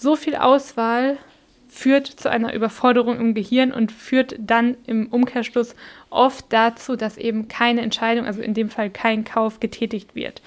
[0.00, 1.18] so viel Auswahl
[1.68, 5.76] führt zu einer Überforderung im Gehirn und führt dann im Umkehrschluss
[6.08, 10.42] oft dazu, dass eben keine Entscheidung, also in dem Fall kein Kauf getätigt wird.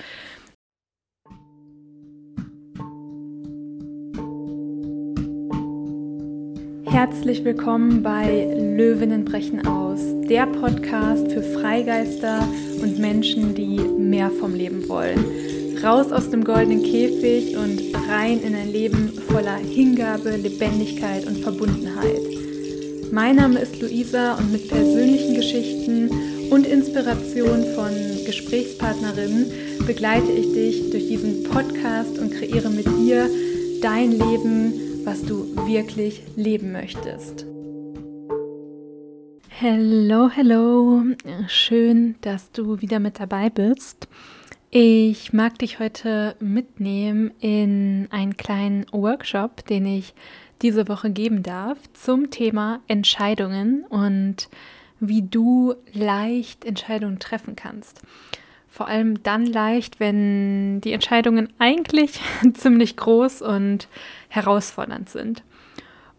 [6.85, 12.47] Herzlich willkommen bei Löwinnen brechen aus, der Podcast für Freigeister
[12.81, 15.62] und Menschen, die mehr vom Leben wollen.
[15.83, 22.21] Raus aus dem goldenen Käfig und rein in ein Leben voller Hingabe, Lebendigkeit und Verbundenheit.
[23.11, 26.09] Mein Name ist Luisa und mit persönlichen Geschichten
[26.51, 27.91] und Inspiration von
[28.25, 29.51] Gesprächspartnerinnen
[29.85, 33.29] begleite ich dich durch diesen Podcast und kreiere mit dir
[33.81, 37.45] dein Leben, was du wirklich leben möchtest.
[39.49, 41.03] Hello, hello.
[41.47, 44.07] Schön, dass du wieder mit dabei bist.
[44.75, 50.15] Ich mag dich heute mitnehmen in einen kleinen Workshop, den ich
[50.63, 54.49] diese Woche geben darf zum Thema Entscheidungen und
[54.99, 58.01] wie du leicht Entscheidungen treffen kannst.
[58.67, 62.19] Vor allem dann leicht, wenn die Entscheidungen eigentlich
[62.55, 63.87] ziemlich groß und
[64.29, 65.43] herausfordernd sind.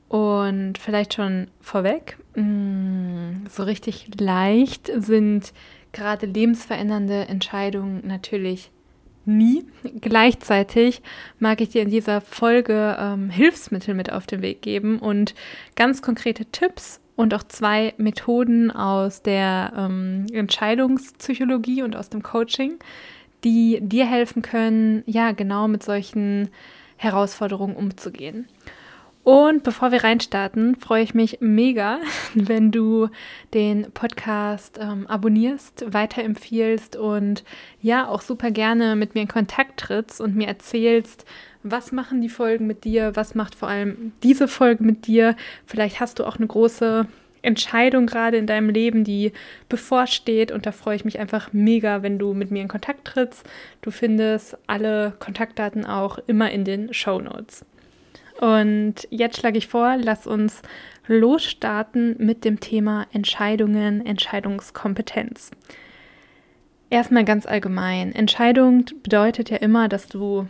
[0.08, 5.52] Und vielleicht schon vorweg, mm, so richtig leicht sind
[5.94, 8.70] gerade lebensverändernde Entscheidungen natürlich
[9.24, 9.64] nie.
[10.00, 11.02] Gleichzeitig
[11.38, 15.34] mag ich dir in dieser Folge ähm, Hilfsmittel mit auf den Weg geben und
[15.76, 22.78] ganz konkrete Tipps und auch zwei Methoden aus der ähm, Entscheidungspsychologie und aus dem Coaching,
[23.44, 26.50] die dir helfen können, ja, genau mit solchen
[26.96, 28.48] Herausforderungen umzugehen.
[29.24, 32.00] Und bevor wir reinstarten, freue ich mich mega,
[32.34, 33.08] wenn du
[33.54, 37.42] den Podcast ähm, abonnierst, weiterempfiehlst und
[37.80, 41.24] ja, auch super gerne mit mir in Kontakt trittst und mir erzählst,
[41.62, 45.36] was machen die Folgen mit dir, was macht vor allem diese Folge mit dir.
[45.64, 47.06] Vielleicht hast du auch eine große
[47.40, 49.32] Entscheidung gerade in deinem Leben, die
[49.70, 50.52] bevorsteht.
[50.52, 53.46] Und da freue ich mich einfach mega, wenn du mit mir in Kontakt trittst.
[53.80, 57.64] Du findest alle Kontaktdaten auch immer in den Show Notes.
[58.40, 60.62] Und jetzt schlage ich vor, lass uns
[61.06, 65.50] losstarten mit dem Thema Entscheidungen, Entscheidungskompetenz.
[66.90, 68.12] Erstmal ganz allgemein.
[68.12, 70.46] Entscheidung bedeutet ja immer, dass du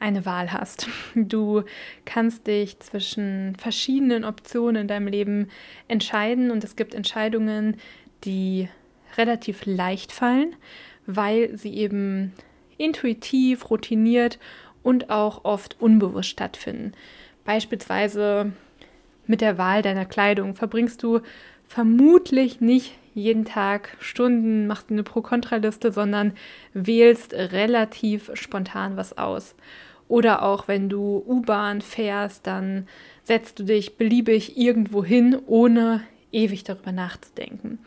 [0.00, 0.88] eine Wahl hast.
[1.14, 1.64] Du
[2.04, 5.48] kannst dich zwischen verschiedenen Optionen in deinem Leben
[5.88, 7.76] entscheiden und es gibt Entscheidungen,
[8.24, 8.68] die
[9.16, 10.54] relativ leicht fallen,
[11.06, 12.32] weil sie eben
[12.76, 14.38] intuitiv, routiniert
[14.82, 16.92] und auch oft unbewusst stattfinden.
[17.48, 18.52] Beispielsweise
[19.26, 21.20] mit der Wahl deiner Kleidung verbringst du
[21.66, 26.34] vermutlich nicht jeden Tag Stunden, machst eine Pro-Kontra-Liste, sondern
[26.74, 29.54] wählst relativ spontan was aus.
[30.08, 32.86] Oder auch wenn du U-Bahn fährst, dann
[33.22, 37.78] setzt du dich beliebig irgendwo hin, ohne ewig darüber nachzudenken.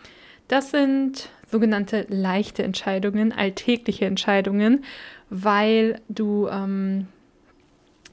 [0.48, 4.86] Das sind sogenannte leichte Entscheidungen, alltägliche Entscheidungen,
[5.30, 7.06] weil du ähm,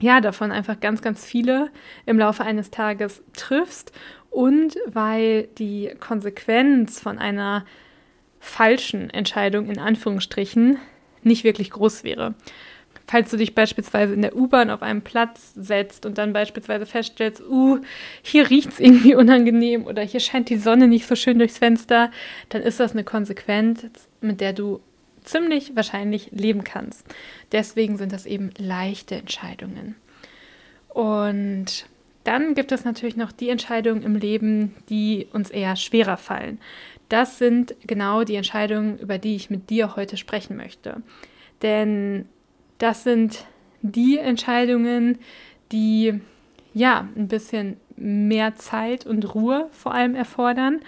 [0.00, 1.70] ja, davon einfach ganz, ganz viele
[2.06, 3.92] im Laufe eines Tages triffst
[4.30, 7.64] und weil die Konsequenz von einer
[8.40, 10.78] falschen Entscheidung in Anführungsstrichen
[11.22, 12.34] nicht wirklich groß wäre.
[13.06, 17.42] Falls du dich beispielsweise in der U-Bahn auf einen Platz setzt und dann beispielsweise feststellst,
[17.48, 17.78] uh,
[18.22, 22.10] hier riecht es irgendwie unangenehm oder hier scheint die Sonne nicht so schön durchs Fenster,
[22.50, 23.86] dann ist das eine Konsequenz,
[24.20, 24.80] mit der du
[25.30, 27.04] ziemlich wahrscheinlich leben kannst.
[27.52, 29.96] Deswegen sind das eben leichte Entscheidungen.
[30.88, 31.86] Und
[32.24, 36.58] dann gibt es natürlich noch die Entscheidungen im Leben, die uns eher schwerer fallen.
[37.08, 40.96] Das sind genau die Entscheidungen, über die ich mit dir heute sprechen möchte.
[41.62, 42.28] Denn
[42.78, 43.46] das sind
[43.80, 45.18] die Entscheidungen,
[45.72, 46.20] die
[46.74, 50.80] ja ein bisschen mehr Zeit und Ruhe vor allem erfordern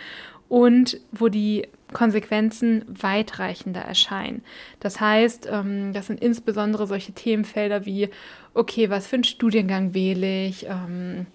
[0.49, 4.43] und wo die Konsequenzen weitreichender erscheinen.
[4.81, 8.09] Das heißt, ähm, das sind insbesondere solche Themenfelder wie,
[8.55, 11.27] okay, was für einen Studiengang wähle ich, ähm,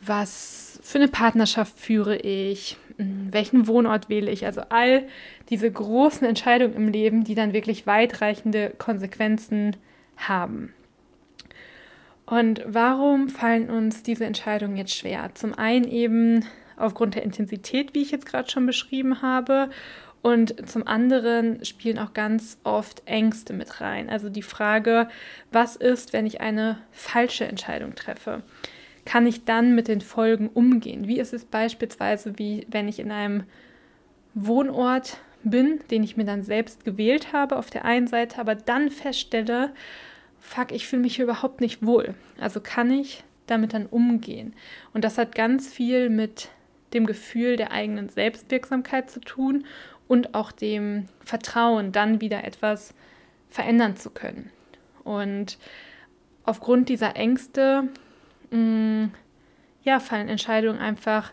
[0.00, 5.08] was für eine Partnerschaft führe ich, hm, welchen Wohnort wähle ich, also all
[5.50, 9.76] diese großen Entscheidungen im Leben, die dann wirklich weitreichende Konsequenzen
[10.16, 10.72] haben.
[12.26, 15.30] Und warum fallen uns diese Entscheidungen jetzt schwer?
[15.34, 16.44] Zum einen eben
[16.78, 19.70] aufgrund der Intensität, wie ich jetzt gerade schon beschrieben habe.
[20.20, 24.10] Und zum anderen spielen auch ganz oft Ängste mit rein.
[24.10, 25.08] Also die Frage,
[25.52, 28.42] was ist, wenn ich eine falsche Entscheidung treffe?
[29.04, 31.06] Kann ich dann mit den Folgen umgehen?
[31.06, 33.44] Wie ist es beispielsweise, wie wenn ich in einem
[34.34, 38.90] Wohnort bin, den ich mir dann selbst gewählt habe auf der einen Seite, aber dann
[38.90, 39.72] feststelle,
[40.40, 42.14] fuck, ich fühle mich hier überhaupt nicht wohl.
[42.40, 44.54] Also kann ich damit dann umgehen.
[44.92, 46.50] Und das hat ganz viel mit
[46.92, 49.64] dem Gefühl der eigenen Selbstwirksamkeit zu tun
[50.06, 52.94] und auch dem Vertrauen, dann wieder etwas
[53.50, 54.50] verändern zu können.
[55.04, 55.58] Und
[56.44, 57.88] aufgrund dieser Ängste
[58.50, 59.12] mh, mm,
[59.82, 61.32] ja, fallen Entscheidungen einfach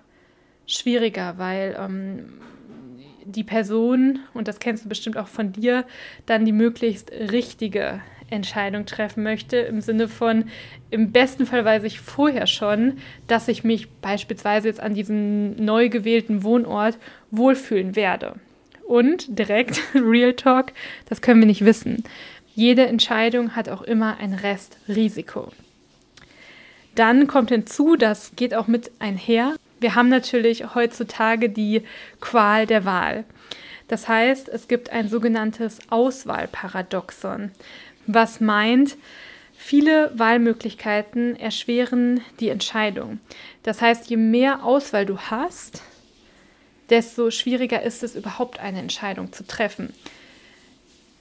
[0.68, 2.42] schwieriger, weil ähm,
[3.25, 5.86] die Person, und das kennst du bestimmt auch von dir,
[6.25, 10.45] dann die möglichst richtige Entscheidung treffen möchte, im Sinne von,
[10.89, 15.89] im besten Fall weiß ich vorher schon, dass ich mich beispielsweise jetzt an diesem neu
[15.89, 16.98] gewählten Wohnort
[17.31, 18.36] wohlfühlen werde.
[18.88, 20.74] Und direkt, Real Talk,
[21.07, 22.04] das können wir nicht wissen.
[22.56, 25.51] Jede Entscheidung hat auch immer ein Restrisiko.
[26.95, 29.56] Dann kommt hinzu, das geht auch mit einher.
[29.81, 31.81] Wir haben natürlich heutzutage die
[32.21, 33.25] Qual der Wahl.
[33.88, 37.51] Das heißt, es gibt ein sogenanntes Auswahlparadoxon,
[38.07, 38.98] was meint,
[39.56, 43.19] viele Wahlmöglichkeiten erschweren die Entscheidung.
[43.63, 45.81] Das heißt, je mehr Auswahl du hast,
[46.90, 49.94] desto schwieriger ist es überhaupt eine Entscheidung zu treffen.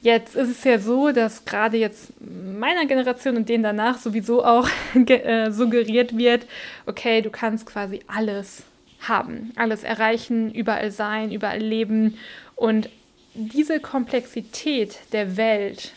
[0.02, 4.68] Jetzt ist es ja so, dass gerade jetzt meiner Generation und denen danach sowieso auch
[4.94, 6.46] äh, suggeriert wird,
[6.84, 8.64] okay, du kannst quasi alles
[9.00, 12.18] haben, alles erreichen, überall sein, überall leben.
[12.54, 12.90] Und
[13.34, 15.92] diese Komplexität der Welt,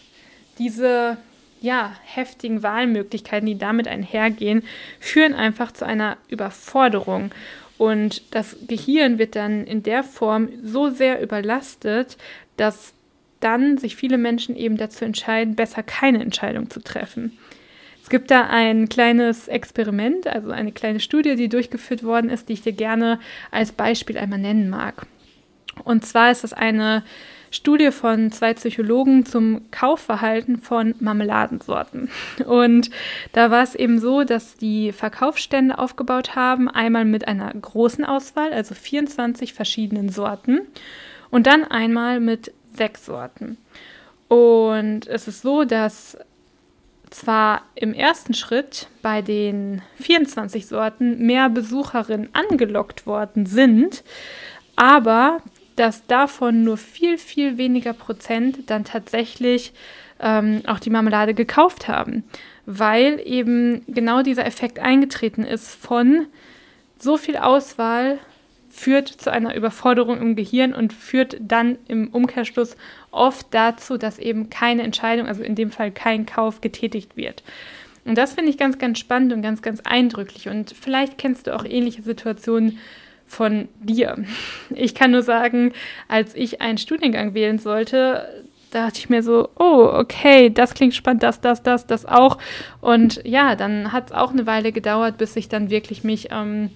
[0.57, 1.17] diese
[1.61, 4.63] ja, heftigen Wahlmöglichkeiten, die damit einhergehen,
[4.99, 7.31] führen einfach zu einer Überforderung.
[7.77, 12.17] Und das Gehirn wird dann in der Form so sehr überlastet,
[12.57, 12.93] dass
[13.39, 17.37] dann sich viele Menschen eben dazu entscheiden, besser keine Entscheidung zu treffen.
[18.01, 22.53] Es gibt da ein kleines Experiment, also eine kleine Studie, die durchgeführt worden ist, die
[22.53, 23.19] ich dir gerne
[23.51, 25.05] als Beispiel einmal nennen mag.
[25.83, 27.03] Und zwar ist das eine
[27.51, 32.09] Studie von zwei Psychologen zum Kaufverhalten von Marmeladensorten.
[32.45, 32.89] Und
[33.33, 38.53] da war es eben so, dass die Verkaufsstände aufgebaut haben, einmal mit einer großen Auswahl,
[38.53, 40.61] also 24 verschiedenen Sorten,
[41.29, 43.57] und dann einmal mit sechs Sorten.
[44.27, 46.17] Und es ist so, dass
[47.09, 54.03] zwar im ersten Schritt bei den 24 Sorten mehr Besucherinnen angelockt worden sind,
[54.75, 55.41] aber
[55.77, 59.73] dass davon nur viel, viel weniger Prozent dann tatsächlich
[60.19, 62.23] ähm, auch die Marmelade gekauft haben,
[62.65, 66.25] weil eben genau dieser Effekt eingetreten ist von
[66.99, 68.19] so viel Auswahl
[68.69, 72.75] führt zu einer Überforderung im Gehirn und führt dann im Umkehrschluss
[73.11, 77.43] oft dazu, dass eben keine Entscheidung, also in dem Fall kein Kauf getätigt wird.
[78.05, 80.47] Und das finde ich ganz, ganz spannend und ganz, ganz eindrücklich.
[80.47, 82.77] Und vielleicht kennst du auch ähnliche Situationen
[83.27, 84.15] von dir.
[84.73, 85.73] Ich kann nur sagen,
[86.07, 91.23] als ich einen Studiengang wählen sollte, dachte ich mir so, oh, okay, das klingt spannend,
[91.23, 92.37] das, das, das, das auch.
[92.81, 96.71] Und ja, dann hat es auch eine Weile gedauert, bis ich dann wirklich mich ähm,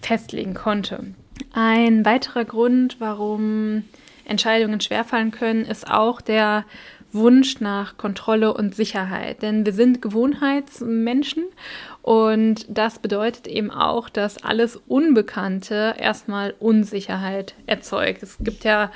[0.00, 1.04] festlegen konnte.
[1.52, 3.84] Ein weiterer Grund, warum
[4.24, 6.64] Entscheidungen schwerfallen können, ist auch der
[7.12, 9.42] Wunsch nach Kontrolle und Sicherheit.
[9.42, 11.44] Denn wir sind Gewohnheitsmenschen
[12.04, 18.22] und das bedeutet eben auch, dass alles Unbekannte erstmal Unsicherheit erzeugt.
[18.22, 18.92] Es gibt ja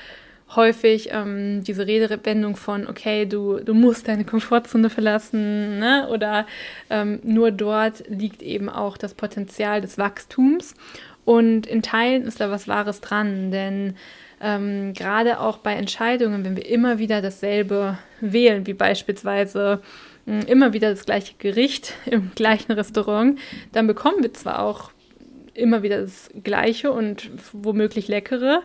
[0.55, 6.06] häufig ähm, diese Redewendung von, okay, du, du musst deine Komfortzone verlassen ne?
[6.10, 6.46] oder
[6.90, 10.75] ähm, nur dort liegt eben auch das Potenzial des Wachstums.
[11.25, 13.97] Und in Teilen ist da was Wahres dran, denn
[14.42, 19.80] ähm, gerade auch bei Entscheidungen, wenn wir immer wieder dasselbe wählen, wie beispielsweise
[20.47, 23.38] immer wieder das gleiche Gericht im gleichen Restaurant,
[23.73, 24.90] dann bekommen wir zwar auch
[25.54, 28.62] immer wieder das Gleiche und womöglich leckere,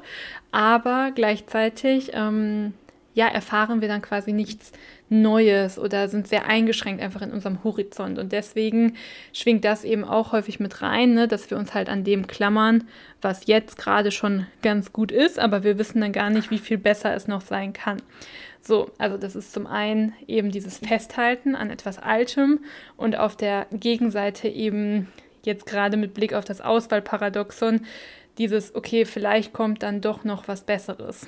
[0.51, 2.74] aber gleichzeitig ähm,
[3.15, 4.72] ja, erfahren wir dann quasi nichts
[5.10, 8.17] Neues oder sind sehr eingeschränkt einfach in unserem Horizont.
[8.17, 8.96] Und deswegen
[9.32, 12.86] schwingt das eben auch häufig mit rein, ne, dass wir uns halt an dem klammern,
[13.22, 16.77] was jetzt gerade schon ganz gut ist, aber wir wissen dann gar nicht, wie viel
[16.77, 18.01] besser es noch sein kann.
[18.65, 22.60] So, also das ist zum einen eben dieses Festhalten an etwas Altem
[22.96, 25.12] und auf der Gegenseite eben
[25.43, 27.82] jetzt gerade mit Blick auf das Auswahlparadoxon
[28.38, 31.27] dieses, okay, vielleicht kommt dann doch noch was Besseres.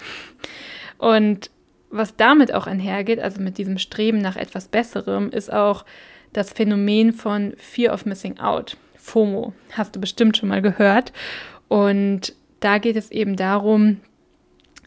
[0.98, 1.52] Und
[1.90, 5.84] was damit auch einhergeht, also mit diesem Streben nach etwas Besserem, ist auch
[6.32, 9.54] das Phänomen von Fear of Missing Out, FOMO.
[9.74, 11.12] Hast du bestimmt schon mal gehört.
[11.68, 14.00] Und da geht es eben darum,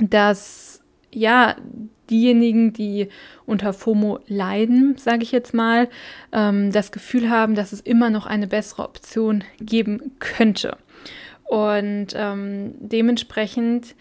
[0.01, 1.57] dass ja,
[2.11, 3.09] diejenigen, die
[3.47, 5.89] unter FOMO leiden, sage ich jetzt mal,
[6.33, 10.77] ähm, das Gefühl haben, dass es immer noch eine bessere Option geben könnte.
[11.45, 13.95] Und ähm, dementsprechend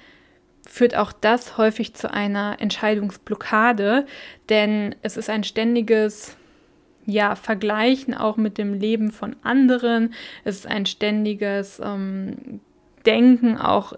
[0.68, 4.06] führt auch das häufig zu einer Entscheidungsblockade,
[4.50, 6.36] denn es ist ein ständiges
[7.06, 10.14] ja, Vergleichen auch mit dem Leben von anderen.
[10.44, 12.60] Es ist ein ständiges ähm,
[13.06, 13.94] Denken auch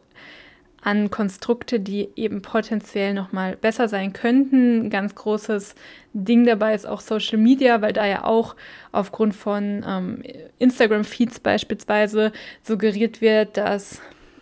[0.81, 4.85] an Konstrukte, die eben potenziell nochmal besser sein könnten.
[4.85, 5.75] Ein ganz großes
[6.13, 8.55] Ding dabei ist auch Social Media, weil da ja auch
[8.91, 10.23] aufgrund von ähm,
[10.59, 12.31] Instagram-Feeds beispielsweise
[12.63, 14.01] suggeriert wird, dass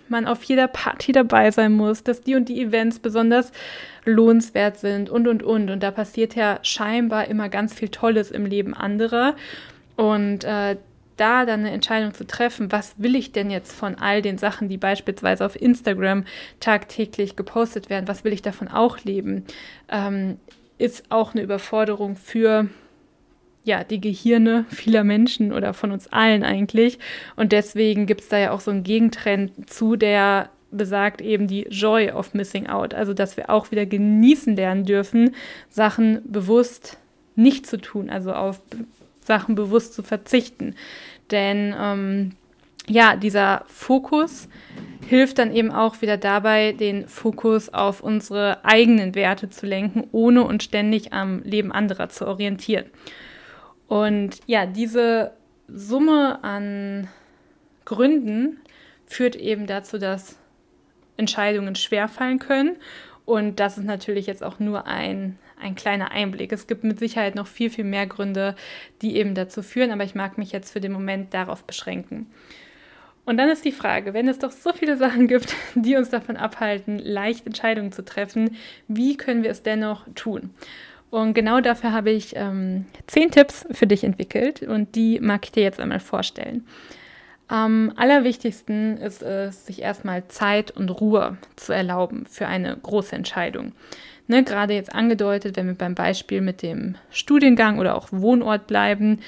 [0.09, 3.51] man auf jeder Party dabei sein muss, dass die und die Events besonders
[4.05, 5.69] lohnenswert sind und, und, und.
[5.69, 9.35] Und da passiert ja scheinbar immer ganz viel Tolles im Leben anderer.
[9.95, 10.77] Und äh,
[11.17, 14.69] da dann eine Entscheidung zu treffen, was will ich denn jetzt von all den Sachen,
[14.69, 16.23] die beispielsweise auf Instagram
[16.59, 19.45] tagtäglich gepostet werden, was will ich davon auch leben,
[19.89, 20.37] ähm,
[20.77, 22.69] ist auch eine Überforderung für
[23.63, 26.99] ja, die Gehirne vieler Menschen oder von uns allen eigentlich.
[27.35, 31.63] Und deswegen gibt es da ja auch so einen Gegentrend zu, der besagt eben die
[31.63, 32.93] Joy of Missing Out.
[32.93, 35.35] Also, dass wir auch wieder genießen lernen dürfen,
[35.69, 36.97] Sachen bewusst
[37.35, 38.61] nicht zu tun, also auf
[39.27, 40.75] Sachen bewusst zu verzichten.
[41.29, 42.31] Denn ähm,
[42.87, 44.47] ja, dieser Fokus
[45.07, 50.43] hilft dann eben auch wieder dabei, den Fokus auf unsere eigenen Werte zu lenken, ohne
[50.43, 52.85] uns ständig am Leben anderer zu orientieren.
[53.87, 55.31] Und ja, diese
[55.67, 57.07] Summe an
[57.85, 58.59] Gründen
[59.05, 60.37] führt eben dazu, dass
[61.15, 62.77] Entscheidungen schwerfallen können.
[63.25, 66.51] Und das ist natürlich jetzt auch nur ein ein kleiner Einblick.
[66.51, 68.55] Es gibt mit Sicherheit noch viel, viel mehr Gründe,
[69.01, 72.27] die eben dazu führen, aber ich mag mich jetzt für den Moment darauf beschränken.
[73.25, 76.37] Und dann ist die Frage, wenn es doch so viele Sachen gibt, die uns davon
[76.37, 78.55] abhalten, leicht Entscheidungen zu treffen,
[78.87, 80.51] wie können wir es dennoch tun?
[81.09, 85.51] Und genau dafür habe ich ähm, zehn Tipps für dich entwickelt und die mag ich
[85.51, 86.67] dir jetzt einmal vorstellen.
[87.47, 93.71] Am allerwichtigsten ist es, sich erstmal Zeit und Ruhe zu erlauben für eine große Entscheidung
[94.27, 99.19] ne, gerade jetzt angedeutet, wenn wir beim Beispiel mit dem Studiengang oder auch Wohnort bleiben,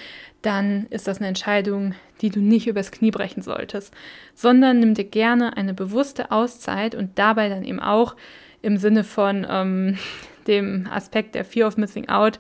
[0.42, 3.94] dann ist das eine Entscheidung, die du nicht übers Knie brechen solltest,
[4.36, 8.16] sondern nimm dir gerne eine bewusste Auszeit und dabei dann eben auch
[8.62, 9.98] im Sinne von ähm,
[10.48, 12.40] dem Aspekt der Fear of Missing Out,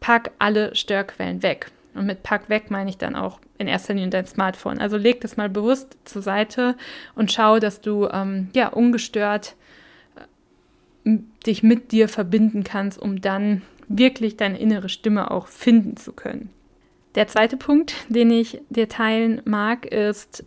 [0.00, 1.70] pack alle Störquellen weg.
[1.94, 4.78] Und mit Pack weg meine ich dann auch in erster Linie dein Smartphone.
[4.78, 6.74] Also leg das mal bewusst zur Seite
[7.14, 9.54] und schau, dass du ähm, ja ungestört
[11.04, 16.50] dich mit dir verbinden kannst, um dann wirklich deine innere Stimme auch finden zu können.
[17.14, 20.44] Der zweite Punkt, den ich dir teilen mag, ist,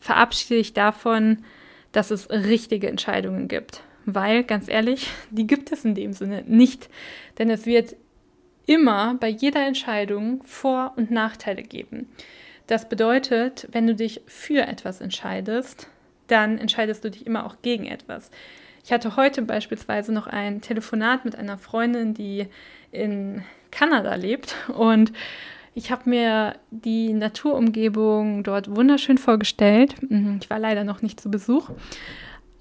[0.00, 1.44] verabschiede dich davon,
[1.92, 3.82] dass es richtige Entscheidungen gibt.
[4.04, 6.88] Weil, ganz ehrlich, die gibt es in dem Sinne nicht.
[7.38, 7.94] Denn es wird
[8.66, 12.08] immer bei jeder Entscheidung Vor- und Nachteile geben.
[12.66, 15.88] Das bedeutet, wenn du dich für etwas entscheidest,
[16.26, 18.30] dann entscheidest du dich immer auch gegen etwas.
[18.88, 22.46] Ich hatte heute beispielsweise noch ein Telefonat mit einer Freundin, die
[22.90, 25.12] in Kanada lebt und
[25.74, 29.94] ich habe mir die Naturumgebung dort wunderschön vorgestellt.
[30.00, 31.68] Mhm, ich war leider noch nicht zu Besuch.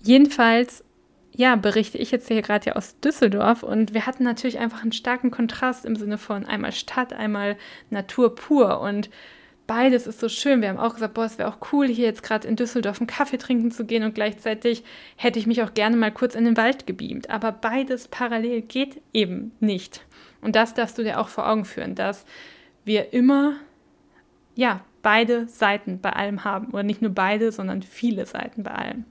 [0.03, 0.83] Jedenfalls,
[1.31, 4.91] ja, berichte ich jetzt hier gerade ja aus Düsseldorf und wir hatten natürlich einfach einen
[4.91, 7.55] starken Kontrast im Sinne von einmal Stadt, einmal
[7.89, 9.09] Natur pur und
[9.67, 10.61] beides ist so schön.
[10.61, 13.07] Wir haben auch gesagt, boah, es wäre auch cool, hier jetzt gerade in Düsseldorf einen
[13.07, 14.83] Kaffee trinken zu gehen und gleichzeitig
[15.17, 17.29] hätte ich mich auch gerne mal kurz in den Wald gebeamt.
[17.29, 20.01] Aber beides parallel geht eben nicht.
[20.41, 22.25] Und das darfst du dir auch vor Augen führen, dass
[22.85, 23.55] wir immer,
[24.55, 26.69] ja, beide Seiten bei allem haben.
[26.71, 29.05] Oder nicht nur beide, sondern viele Seiten bei allem.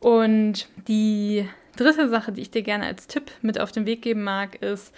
[0.00, 4.24] Und die dritte Sache, die ich dir gerne als Tipp mit auf den Weg geben
[4.24, 4.94] mag, ist,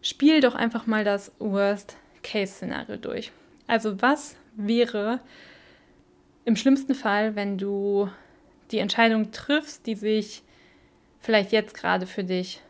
[0.00, 3.32] spiel doch einfach mal das Worst-Case-Szenario durch.
[3.72, 5.18] Also was wäre
[6.44, 8.10] im schlimmsten Fall, wenn du
[8.70, 10.42] die Entscheidung triffst, die sich
[11.20, 12.60] vielleicht jetzt gerade für dich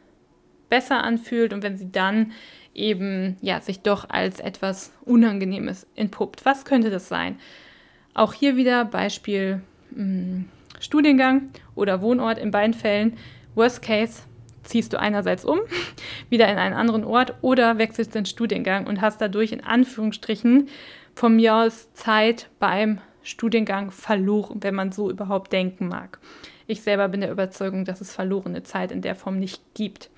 [0.69, 2.31] besser anfühlt und wenn sie dann
[2.73, 6.45] eben ja sich doch als etwas Unangenehmes entpuppt.
[6.45, 7.37] Was könnte das sein?
[8.15, 13.19] Auch hier wieder Beispiel mh, hm, Studiengang oder Wohnort in beiden Fällen.
[13.57, 14.23] Worst Case,
[14.63, 15.61] ziehst du einerseits um,
[16.31, 20.69] wieder in einen anderen Ort oder wechselst den Studiengang und hast dadurch in Anführungsstrichen
[21.15, 26.19] von mir aus Zeit beim Studiengang verloren, wenn man so überhaupt denken mag.
[26.67, 30.11] Ich selber bin der Überzeugung, dass es verlorene Zeit in der Form nicht gibt.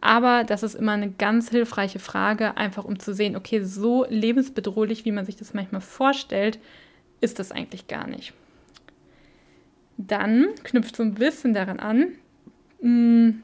[0.00, 5.04] Aber das ist immer eine ganz hilfreiche Frage, einfach um zu sehen, okay, so lebensbedrohlich,
[5.04, 6.58] wie man sich das manchmal vorstellt,
[7.20, 8.32] ist das eigentlich gar nicht.
[9.98, 12.12] Dann knüpft so ein bisschen daran an,
[12.80, 13.42] hm,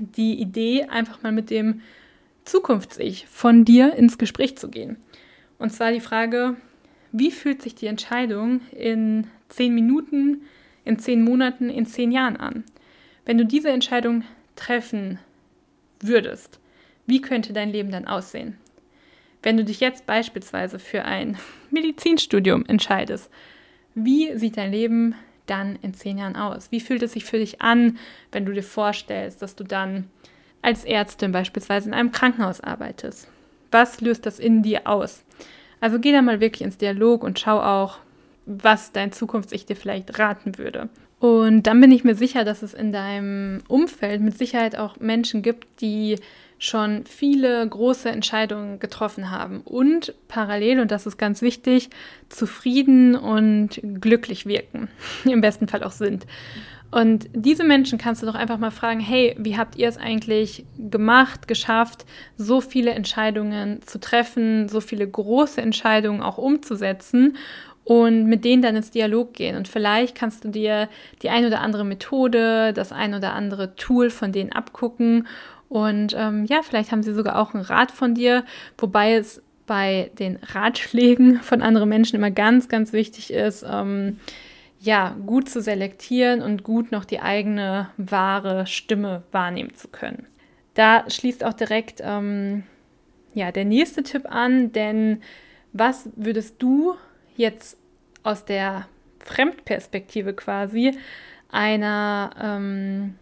[0.00, 1.82] die Idee, einfach mal mit dem
[2.44, 4.96] Zukunfts-Ich von dir ins Gespräch zu gehen.
[5.58, 6.56] Und zwar die Frage,
[7.12, 10.42] wie fühlt sich die Entscheidung in zehn Minuten,
[10.84, 12.64] in zehn Monaten, in zehn Jahren an?
[13.24, 14.24] Wenn du diese Entscheidung
[14.56, 15.18] treffen
[16.00, 16.58] würdest,
[17.06, 18.56] wie könnte dein Leben dann aussehen?
[19.42, 21.36] wenn du dich jetzt beispielsweise für ein
[21.70, 23.30] Medizinstudium entscheidest,
[23.94, 25.14] wie sieht dein Leben
[25.50, 26.70] dann in zehn Jahren aus?
[26.70, 27.98] Wie fühlt es sich für dich an,
[28.32, 30.08] wenn du dir vorstellst, dass du dann
[30.62, 33.28] als Ärztin beispielsweise in einem Krankenhaus arbeitest?
[33.70, 35.24] Was löst das in dir aus?
[35.80, 37.98] Also geh da mal wirklich ins Dialog und schau auch,
[38.46, 40.88] was dein Zukunfts-Ich dir vielleicht raten würde.
[41.18, 45.42] Und dann bin ich mir sicher, dass es in deinem Umfeld mit Sicherheit auch Menschen
[45.42, 46.16] gibt, die
[46.60, 51.88] schon viele große Entscheidungen getroffen haben und parallel, und das ist ganz wichtig,
[52.28, 54.88] zufrieden und glücklich wirken,
[55.24, 56.26] im besten Fall auch sind.
[56.90, 60.66] Und diese Menschen kannst du doch einfach mal fragen, hey, wie habt ihr es eigentlich
[60.76, 62.04] gemacht, geschafft,
[62.36, 67.36] so viele Entscheidungen zu treffen, so viele große Entscheidungen auch umzusetzen
[67.84, 69.56] und mit denen dann ins Dialog gehen.
[69.56, 70.88] Und vielleicht kannst du dir
[71.22, 75.26] die ein oder andere Methode, das ein oder andere Tool von denen abgucken.
[75.70, 78.44] Und ähm, ja, vielleicht haben sie sogar auch einen Rat von dir,
[78.76, 84.18] wobei es bei den Ratschlägen von anderen Menschen immer ganz, ganz wichtig ist, ähm,
[84.80, 90.26] ja, gut zu selektieren und gut noch die eigene wahre Stimme wahrnehmen zu können.
[90.74, 92.64] Da schließt auch direkt ähm,
[93.32, 95.22] ja, der nächste Tipp an, denn
[95.72, 96.96] was würdest du
[97.36, 97.78] jetzt
[98.24, 98.88] aus der
[99.24, 100.98] Fremdperspektive quasi
[101.48, 103.14] einer ähm,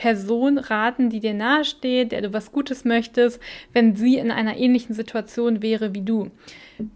[0.00, 3.38] Person raten, die dir nahesteht, der du was Gutes möchtest,
[3.74, 6.30] wenn sie in einer ähnlichen Situation wäre wie du?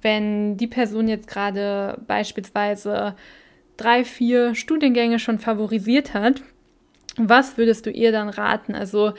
[0.00, 3.14] Wenn die Person jetzt gerade beispielsweise
[3.76, 6.40] drei, vier Studiengänge schon favorisiert hat,
[7.18, 8.74] was würdest du ihr dann raten?
[8.74, 9.12] Also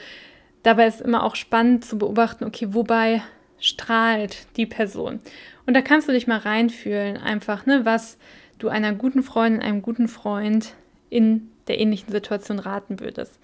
[0.64, 3.22] dabei ist immer auch spannend zu beobachten, okay, wobei
[3.60, 5.20] strahlt die Person?
[5.64, 8.18] Und da kannst du dich mal reinfühlen, einfach, ne, was
[8.58, 10.74] du einer guten Freundin, einem guten Freund
[11.08, 13.38] in der ähnlichen Situation raten würdest.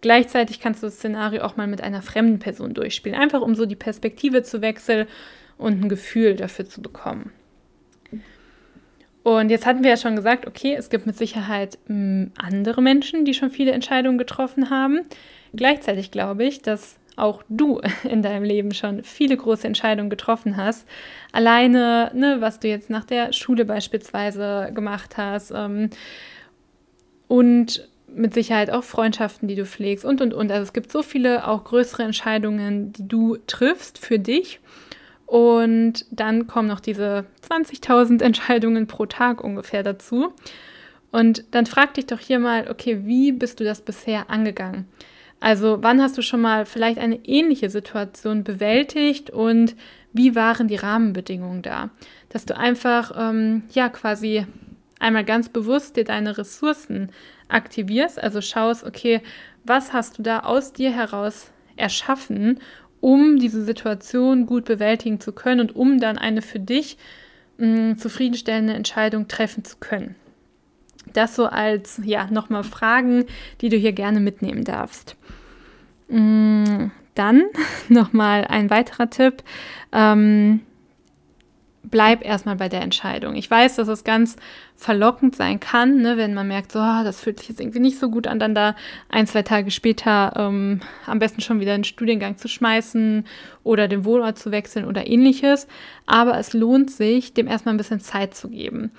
[0.00, 3.66] Gleichzeitig kannst du das Szenario auch mal mit einer fremden Person durchspielen, einfach um so
[3.66, 5.06] die Perspektive zu wechseln
[5.56, 7.32] und ein Gefühl dafür zu bekommen.
[9.24, 12.80] Und jetzt hatten wir ja schon gesagt, okay, es gibt mit Sicherheit mh, hm, andere
[12.80, 15.00] Menschen, die schon viele Entscheidungen getroffen haben.
[15.52, 20.88] Gleichzeitig glaube ich, dass auch du in deinem Leben schon viele große Entscheidungen getroffen hast.
[21.32, 25.90] Alleine, ne, was du jetzt nach der Schule beispielsweise gemacht hast ähm,
[27.26, 30.50] und mit Sicherheit auch Freundschaften, die du pflegst und, und, und.
[30.50, 34.60] Also es gibt so viele auch größere Entscheidungen, die du triffst für dich.
[35.26, 40.32] Und dann kommen noch diese 20.000 Entscheidungen pro Tag ungefähr dazu.
[41.10, 44.86] Und dann frag dich doch hier mal, okay, wie bist du das bisher angegangen?
[45.40, 49.76] Also wann hast du schon mal vielleicht eine ähnliche Situation bewältigt und
[50.12, 51.90] wie waren die Rahmenbedingungen da?
[52.28, 54.46] Dass du einfach, ähm, ja, quasi
[54.98, 57.10] einmal ganz bewusst dir deine Ressourcen
[57.48, 59.20] aktivierst, also schaust, okay,
[59.64, 62.58] was hast du da aus dir heraus erschaffen
[63.00, 66.96] um diese Situation gut bewältigen zu können und um dann eine für dich
[67.58, 70.14] mh, mm, zufriedenstellende Entscheidung treffen zu können.
[71.12, 73.24] Das so als, ja, nochmal Fragen,
[73.60, 75.16] die du hier gerne mitnehmen darfst.
[76.08, 77.44] Mm, dann
[77.88, 79.42] nochmal ein weiterer Tipp.
[79.92, 80.60] Ähm,
[81.82, 83.34] bleib erstmal bei der Entscheidung.
[83.34, 84.36] Ich weiß, dass es ganz
[84.76, 87.98] verlockend sein kann, ne, wenn man merkt, so, oh, das fühlt sich jetzt irgendwie nicht
[87.98, 88.76] so gut an, dann da
[89.08, 93.24] ein, zwei Tage später ähm, am besten schon wieder einen Studiengang zu schmeißen
[93.64, 95.66] oder den Wohnort zu wechseln oder ähnliches.
[96.06, 98.92] Aber es lohnt sich, dem erstmal ein bisschen Zeit zu geben.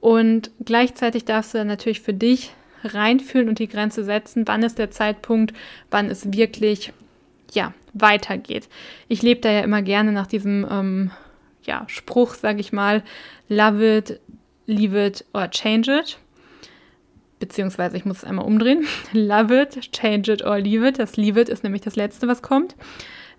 [0.00, 2.52] Und gleichzeitig darfst du dann natürlich für dich
[2.84, 5.54] reinfühlen und die Grenze setzen, wann ist der Zeitpunkt,
[5.90, 6.92] wann es wirklich
[7.52, 8.68] ja, weitergeht.
[9.08, 11.10] Ich lebe da ja immer gerne nach diesem ähm,
[11.62, 13.02] ja, Spruch, sage ich mal,
[13.48, 14.20] love it,
[14.66, 16.18] leave it or change it.
[17.38, 18.86] Beziehungsweise ich muss es einmal umdrehen.
[19.12, 20.98] love it, change it or leave it.
[20.98, 22.76] Das leave it ist nämlich das Letzte, was kommt.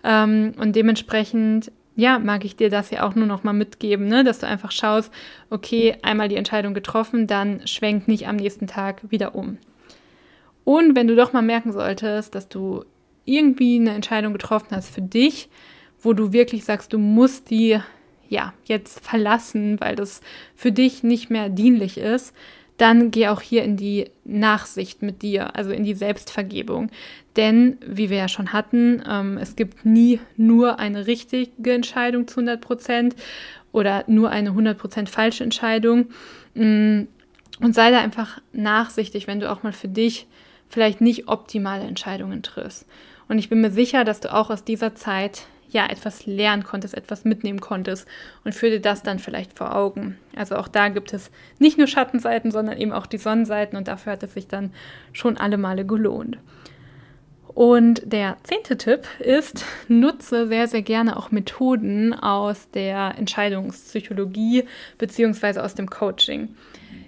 [0.03, 4.23] Ähm, und dementsprechend, ja, mag ich dir das ja auch nur noch mal mitgeben, ne?
[4.23, 5.11] dass du einfach schaust,
[5.49, 9.57] okay, einmal die Entscheidung getroffen, dann schwenk nicht am nächsten Tag wieder um.
[10.65, 12.85] Und wenn du doch mal merken solltest, dass du
[13.25, 15.49] irgendwie eine Entscheidung getroffen hast für dich,
[16.01, 17.79] wo du wirklich sagst, du musst die
[18.33, 20.21] ja, jetzt verlassen, weil das
[20.55, 22.33] für dich nicht mehr dienlich ist,
[22.77, 26.89] dann geh auch hier in die Nachsicht mit dir, also in die Selbstvergebung.
[27.35, 32.39] Denn, wie wir ja schon hatten, ähm, es gibt nie nur eine richtige Entscheidung zu
[32.39, 33.15] 100 Prozent
[33.71, 36.07] oder nur eine 100 Prozent falsche Entscheidung.
[36.55, 37.03] Mm,
[37.59, 40.27] und sei da einfach nachsichtig, wenn du auch mal für dich
[40.67, 42.87] vielleicht nicht optimale Entscheidungen triffst.
[43.29, 46.95] Und ich bin mir sicher, dass du auch aus dieser Zeit ja etwas lernen konntest,
[46.95, 48.07] etwas mitnehmen konntest
[48.43, 50.17] und führe dir das dann vielleicht vor Augen.
[50.35, 54.13] Also auch da gibt es nicht nur Schattenseiten, sondern eben auch die Sonnenseiten und dafür
[54.13, 54.71] hat es sich dann
[55.11, 56.37] schon alle Male gelohnt.
[57.47, 64.63] Und der zehnte Tipp ist, nutze sehr, sehr gerne auch Methoden aus der Entscheidungspsychologie
[64.97, 65.59] bzw.
[65.59, 66.55] aus dem Coaching.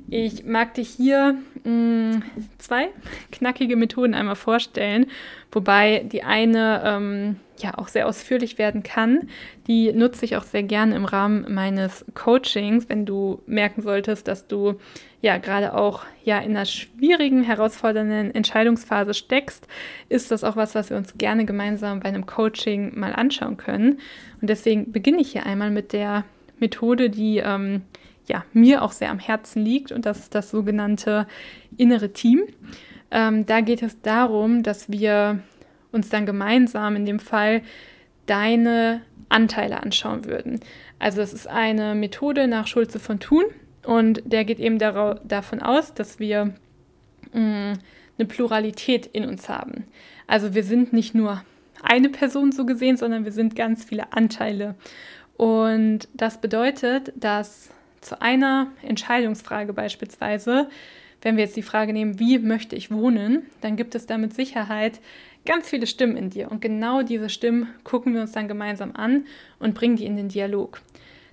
[0.07, 2.23] Ich mag dir hier mh, mm,
[2.59, 2.89] zwei
[3.31, 5.07] knackige Methoden einmal vorstellen,
[5.51, 9.29] wobei die eine ähm, ja auch sehr ausführlich werden kann.
[9.67, 14.47] Die nutze ich auch sehr gerne im Rahmen meines Coachings, wenn du merken solltest, dass
[14.47, 14.75] du
[15.21, 19.67] ja gerade auch ja in einer schwierigen, herausfordernden Entscheidungsphase steckst,
[20.09, 23.99] ist das auch was, was wir uns gerne gemeinsam bei einem Coaching mal anschauen können.
[24.39, 26.25] Und deswegen beginne ich hier einmal mit der
[26.59, 27.81] Methode, die ähm,
[28.27, 31.27] ja, mir auch sehr am Herzen liegt und das ist das sogenannte
[31.77, 32.43] innere Team.
[33.11, 35.39] Ähm, da geht es darum, dass wir
[35.91, 37.61] uns dann gemeinsam in dem Fall
[38.25, 40.59] deine Anteile anschauen würden.
[40.99, 43.45] Also es ist eine Methode nach Schulze von Thun
[43.83, 46.53] und der geht eben davon aus, dass wir
[47.33, 47.73] mh, mm,
[48.17, 49.85] eine Pluralität in uns haben.
[50.27, 51.43] Also wir sind nicht nur
[51.83, 54.75] eine Person so gesehen, sondern wir sind ganz viele Anteile.
[55.37, 57.69] Und das bedeutet, dass
[58.05, 60.69] zu einer Entscheidungsfrage beispielsweise,
[61.21, 64.33] wenn wir jetzt die Frage nehmen, wie möchte ich wohnen, dann gibt es da mit
[64.33, 64.99] Sicherheit
[65.45, 66.51] ganz viele Stimmen in dir.
[66.51, 69.25] Und genau diese Stimmen gucken wir uns dann gemeinsam an
[69.59, 70.81] und bringen die in den Dialog.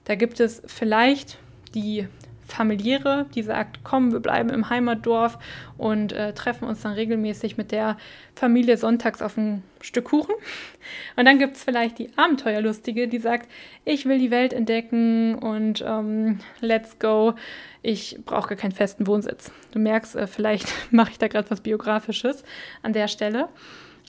[0.04, 1.38] Da gibt es vielleicht
[1.74, 2.08] die
[2.52, 5.38] familiäre, die sagt, komm, wir bleiben im Heimatdorf
[5.78, 7.96] und äh, treffen uns dann regelmäßig mit der
[8.34, 10.34] Familie sonntags auf ein Stück Kuchen.
[11.16, 13.48] Und dann gibt es vielleicht die Abenteuerlustige, die sagt,
[13.84, 17.34] ich will die Welt entdecken und ähm, let's go.
[17.82, 19.50] Ich brauche gar keinen festen Wohnsitz.
[19.72, 22.44] Du merkst, äh, vielleicht mache ich da gerade was Biografisches
[22.82, 23.48] an der Stelle.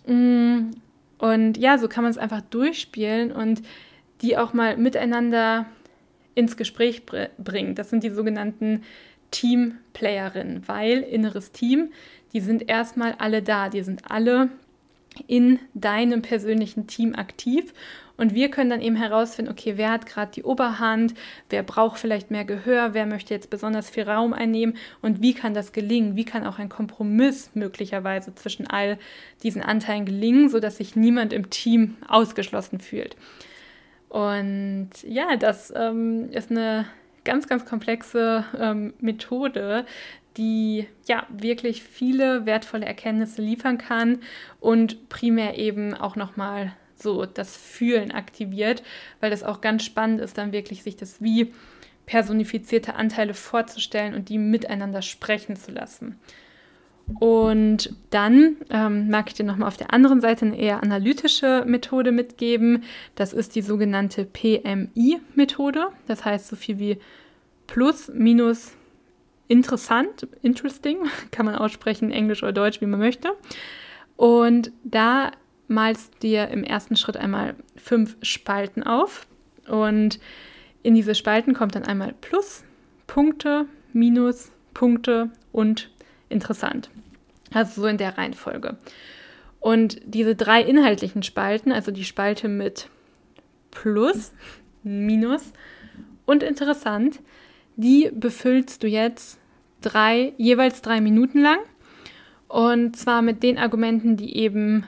[0.07, 0.71] Mm,
[1.17, 3.61] und ja, so kann man es einfach durchspielen und
[4.21, 5.65] die auch mal miteinander
[6.35, 7.79] ins Gespräch br bringt.
[7.79, 8.83] Das sind die sogenannten
[9.31, 11.91] Teamplayerinnen, weil inneres Team,
[12.33, 14.49] die sind erstmal alle da, die sind alle
[15.27, 17.73] in deinem persönlichen Team aktiv.
[18.15, 21.15] Und wir können dann eben herausfinden, okay, wer hat gerade die Oberhand,
[21.49, 24.77] wer braucht vielleicht mehr Gehör, wer möchte jetzt besonders viel Raum einnehmen?
[25.01, 28.99] Und wie kann das gelingen, wie kann auch ein Kompromiss möglicherweise zwischen all
[29.41, 33.15] diesen Anteilen gelingen, sodass sich niemand im Team ausgeschlossen fühlt.
[34.13, 36.85] Und ja, das ähm, ist eine
[37.23, 39.87] ganz, ganz komplexe ähm, Methode,
[40.37, 44.19] die ja wirklich viele wertvolle Erkenntnisse liefern kann
[44.59, 48.83] und primär eben auch nochmal so das Fühlen aktiviert,
[49.19, 51.51] weil das auch ganz spannend ist, dann wirklich sich das wie
[52.05, 56.19] personifizierte Anteile vorzustellen und die miteinander sprechen zu lassen.
[57.19, 62.11] Und dann ähm, mag ich dir nochmal auf der anderen Seite eine eher analytische Methode
[62.11, 62.83] mitgeben.
[63.15, 65.87] Das ist die sogenannte PMI-Methode.
[66.07, 66.97] Das heißt so viel wie
[67.67, 68.73] plus, minus,
[69.47, 70.99] interessant, interesting,
[71.31, 73.31] kann man aussprechen, Englisch oder Deutsch, wie man möchte.
[74.15, 75.31] Und da
[75.67, 79.27] malst dir im ersten Schritt einmal fünf Spalten auf.
[79.67, 80.19] Und
[80.83, 82.63] in diese Spalten kommt dann einmal Plus,
[83.07, 85.89] Punkte, Minus, Punkte und
[86.33, 86.89] interessant.
[87.53, 88.77] Also so in der Reihenfolge.
[89.59, 92.89] Und diese drei inhaltlichen Spalten, also die Spalte mit
[93.71, 94.33] Plus,
[94.83, 95.53] Minus
[96.25, 97.21] und interessant,
[97.77, 99.39] die befüllst du jetzt
[99.81, 101.59] drei, jeweils drei Minuten lang.
[102.49, 104.85] Und zwar mit den Argumenten, die eben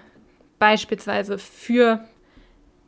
[0.59, 2.05] beispielsweise für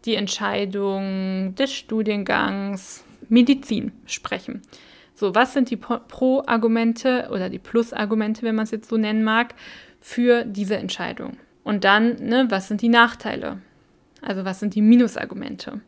[0.06, 4.62] die Entscheidung des Studiengangs Medizin sprechen.
[5.20, 9.56] So, was sind die Pro-Argumente oder die Plus-Argumente, wenn man es jetzt so nennen mag,
[10.00, 11.38] für diese Entscheidung?
[11.64, 13.58] Und dann, ne, was sind die Nachteile?
[14.22, 15.82] Also was sind die Minusargumente?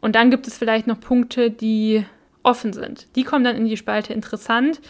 [0.00, 2.06] Und dann gibt es vielleicht noch Punkte, die
[2.42, 3.14] offen sind.
[3.14, 4.80] Die kommen dann in die Spalte interessant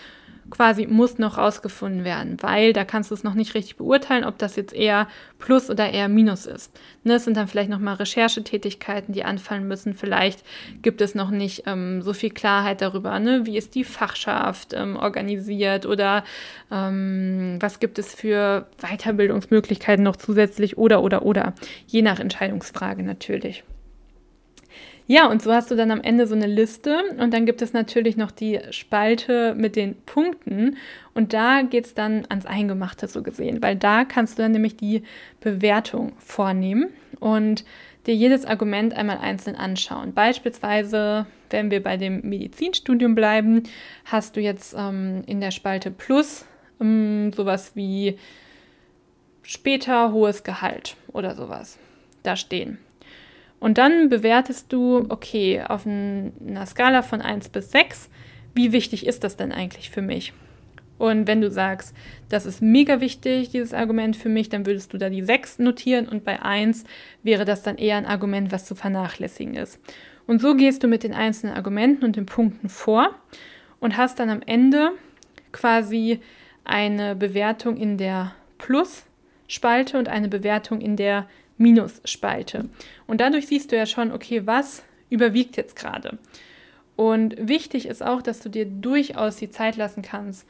[0.51, 4.39] quasi muss noch rausgefunden werden, weil da kannst du es noch nicht richtig beurteilen, ob
[4.39, 5.09] das jetzt eher
[5.39, 6.79] Plus oder eher Minus ist.
[7.05, 9.95] Ne, es sind dann vielleicht nochmal Recherchetätigkeiten, die anfallen müssen.
[9.95, 10.45] Vielleicht
[10.83, 14.97] gibt es noch nicht ähm, so viel Klarheit darüber, ne, wie ist die Fachschaft ähm,
[14.97, 16.25] organisiert oder
[16.71, 21.55] ähm, was gibt es für Weiterbildungsmöglichkeiten noch zusätzlich oder oder oder,
[21.87, 23.65] je nach Entscheidungsfrage natürlich.
[25.11, 27.73] Ja, und so hast du dann am Ende so eine Liste und dann gibt es
[27.73, 30.77] natürlich noch die Spalte mit den Punkten
[31.15, 34.77] und da geht es dann ans Eingemachte so gesehen, weil da kannst du dann nämlich
[34.77, 35.03] die
[35.41, 37.65] Bewertung vornehmen und
[38.07, 40.15] dir jedes Argument einmal einzeln anschauen.
[40.15, 43.65] Beispielsweise, wenn wir bei dem Medizinstudium bleiben,
[44.05, 46.45] hast du jetzt ähm, in der Spalte Plus
[46.81, 48.17] ähm, sowas wie
[49.43, 51.81] später hohes Gehalt oder sowas
[52.23, 52.79] da stehen.
[53.61, 58.09] Und dann bewertest du, okay, auf einer Skala von 1 bis 6,
[58.55, 60.33] wie wichtig ist das denn eigentlich für mich?
[60.99, 61.95] Und wenn du sagst,
[62.29, 66.09] das ist mega wichtig, dieses Argument für mich, dann würdest du da die 6 notieren
[66.09, 66.85] und bei 1
[67.23, 69.79] wäre das dann eher ein Argument, was zu vernachlässigen ist.
[70.27, 73.15] Und so gehst du mit den einzelnen Argumenten und den Punkten vor
[73.81, 74.91] und hast dann am Ende
[75.53, 76.21] quasi
[76.65, 81.27] eine Bewertung in der Plus-Spalte und eine Bewertung in der
[81.61, 82.69] Minus-Spalte.
[83.07, 86.19] Und dadurch siehst du ja schon, okay, was überwiegt jetzt gerade.
[86.97, 90.47] Und wichtig ist auch, dass du dir durchaus die Zeit lassen kannst,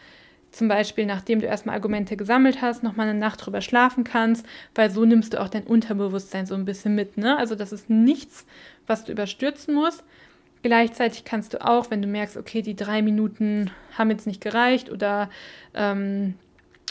[0.52, 4.44] zum Beispiel, nachdem du erstmal Argumente gesammelt hast, nochmal eine Nacht drüber schlafen kannst,
[4.74, 7.16] weil so nimmst du auch dein Unterbewusstsein so ein bisschen mit.
[7.16, 7.36] Ne?
[7.38, 8.46] Also das ist nichts,
[8.86, 10.02] was du überstürzen musst.
[10.62, 14.90] Gleichzeitig kannst du auch, wenn du merkst, okay, die drei Minuten haben jetzt nicht gereicht
[14.90, 15.30] oder
[15.74, 16.34] ähm,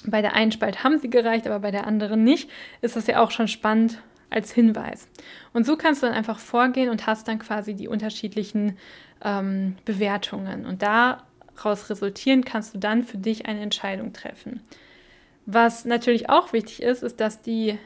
[0.05, 2.49] bei der einen Spalt haben sie gereicht, aber bei der anderen nicht,
[2.81, 5.07] ist das ja auch schon spannend als Hinweis.
[5.53, 8.77] Und so kannst du dann einfach vorgehen und hast dann quasi die unterschiedlichen
[9.23, 10.65] ähm, Bewertungen.
[10.65, 11.23] Und da
[11.55, 14.61] daraus resultieren, kannst du dann für dich eine Entscheidung treffen.
[15.45, 17.77] Was natürlich auch wichtig ist, ist, dass die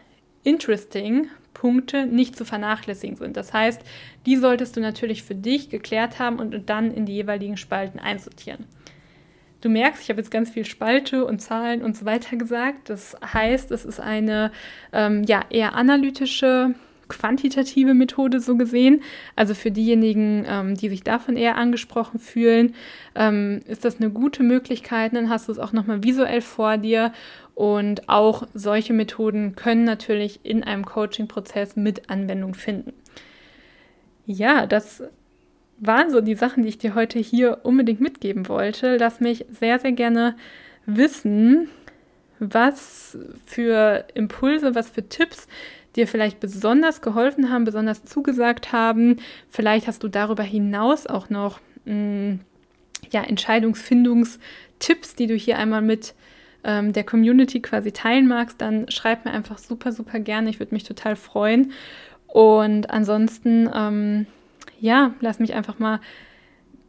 [0.43, 3.38] interesting Punkte nicht zu vernachlässigen sind.
[3.38, 3.82] Das heißt,
[4.25, 8.65] die solltest du natürlich für dich geklärt haben und dann in die jeweiligen Spalten einsortieren.
[9.63, 12.89] Du merkst, ich habe jetzt ganz viel Spalte und Zahlen und so weiter gesagt.
[12.89, 14.52] Das heißt, es ist eine
[14.91, 16.76] ähm, ja, eher analytische
[17.08, 19.04] quantitative Methode so gesehen.
[19.38, 22.76] Also für diejenigen, ähm, die sich davon eher angesprochen fühlen,
[23.15, 25.15] ähm, ist das eine gute Möglichkeit.
[25.15, 27.13] Dann hast du es auch nochmal visuell vor dir.
[27.56, 32.91] Und auch solche Methoden können natürlich in einem Coaching-Prozess mit Anwendung finden.
[34.26, 35.04] Ja, das
[35.86, 38.98] waren so die Sachen, die ich dir heute hier unbedingt mitgeben wollte.
[38.98, 40.36] Lass mich sehr, sehr gerne
[40.86, 41.69] wissen,
[42.39, 45.48] was für Impulse, was für Tipps
[45.96, 49.17] dir vielleicht besonders geholfen haben, besonders zugesagt haben.
[49.50, 52.39] Vielleicht hast du darüber hinaus auch noch mh, mm,
[53.12, 56.15] ja, Entscheidungsfindungstipps, die du hier einmal mit
[56.63, 60.50] ähm, der Community quasi teilen magst, dann schreib mir einfach super, super gerne.
[60.50, 61.74] Ich würde mich total freuen.
[62.28, 64.26] Und ansonsten, ähm,
[64.84, 66.02] ja, lass mich einfach mal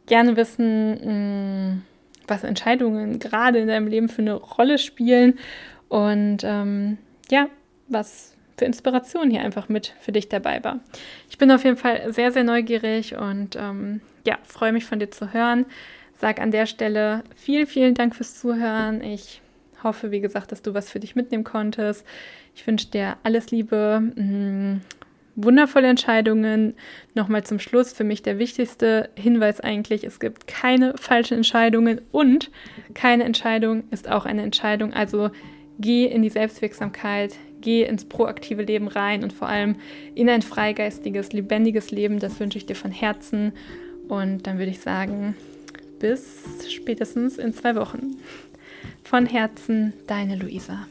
[0.05, 1.81] gerne wissen, mm,
[2.27, 5.39] was Entscheidungen gerade in deinem Leben für eine Rolle spielen
[5.87, 6.97] und ähm,
[7.31, 7.47] ja,
[7.87, 10.81] was für Inspiration hier einfach mit für dich dabei war.
[11.29, 15.09] Ich bin auf jeden Fall sehr, sehr neugierig und ähm, ja, freue mich von dir
[15.09, 15.65] zu hören.
[16.19, 19.01] Sag an der Stelle vielen, vielen Dank fürs Zuhören.
[19.01, 19.41] Ich
[19.83, 22.05] hoffe, wie gesagt, dass du was für dich mitnehmen konntest.
[22.55, 24.81] Ich wünsche dir alles Liebe, mm,
[25.35, 26.75] wundervolle Entscheidungen.
[27.13, 32.51] Nochmal zum Schluss für mich der wichtigste Hinweis eigentlich, es gibt keine falschen Entscheidungen und
[32.93, 34.93] keine Entscheidung ist auch eine Entscheidung.
[34.93, 35.29] Also
[35.79, 39.75] geh in die Selbstwirksamkeit, geh ins proaktive Leben rein und vor allem
[40.13, 42.19] in ein freigeistiges, lebendiges Leben.
[42.19, 43.53] Das wünsche ich dir von Herzen.
[44.07, 45.35] Und dann würde ich sagen,
[45.99, 48.17] bis spätestens in zwei Wochen.
[49.03, 50.87] Von Herzen, deine Luisa.